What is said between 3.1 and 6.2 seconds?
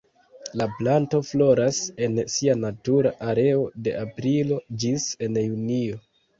areo de aprilo ĝis en junio.